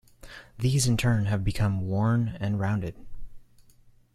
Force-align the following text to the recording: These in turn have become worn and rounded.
These 0.57 0.87
in 0.87 0.97
turn 0.97 1.27
have 1.27 1.43
become 1.43 1.81
worn 1.87 2.29
and 2.39 2.59
rounded. 2.59 2.95